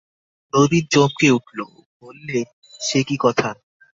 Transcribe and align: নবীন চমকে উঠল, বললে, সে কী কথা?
নবীন 0.53 0.85
চমকে 0.91 1.27
উঠল, 1.31 1.59
বললে, 2.01 2.39
সে 2.79 2.99
কী 3.03 3.15
কথা? 3.19 3.49